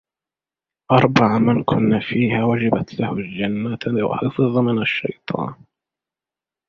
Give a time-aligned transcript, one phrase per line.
[0.91, 5.55] أَرْبَعٌ مَنْ كُنَّ فِيهِ وَجَبَتْ لَهُ الْجَنَّةُ وَحُفِظَ مِنْ الشَّيْطَانِ